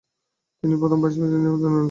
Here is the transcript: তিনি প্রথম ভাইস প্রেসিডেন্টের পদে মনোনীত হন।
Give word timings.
তিনি 0.63 0.75
প্রথম 0.81 0.97
ভাইস 1.01 1.15
প্রেসিডেন্টের 1.15 1.51
পদে 1.53 1.63
মনোনীত 1.63 1.65
হন। 1.65 1.79